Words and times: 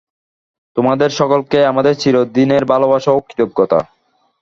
তোমাদের 0.77 1.09
সকলকে 1.19 1.59
আমার 1.65 1.85
চিরদিনের 2.01 2.63
ভালবাসা 2.71 3.11
ও 3.11 3.19
কৃতজ্ঞতা। 3.27 3.79